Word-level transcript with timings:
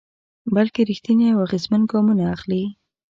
بلکې 0.55 0.81
رېښتيني 0.89 1.27
او 1.33 1.39
اغېزمن 1.45 1.81
ګامونه 1.91 2.23
اخلي. 2.35 2.63